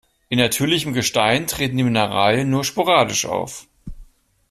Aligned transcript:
In 0.29 0.39
natürlichem 0.39 0.93
Gestein 0.95 1.45
treten 1.45 1.77
die 1.77 1.83
Mineralien 1.83 2.49
nur 2.49 2.63
sporadisch 2.65 3.27
auf. 3.27 3.67